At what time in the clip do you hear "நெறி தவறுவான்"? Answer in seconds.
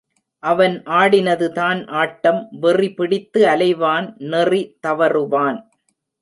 4.17-5.59